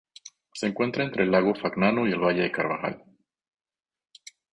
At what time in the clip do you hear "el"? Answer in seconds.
1.25-1.29, 2.11-2.19